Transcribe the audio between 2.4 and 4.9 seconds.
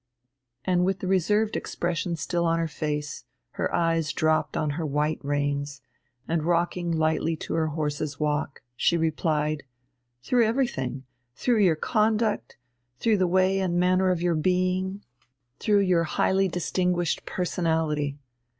on her face, her eyes dropped on her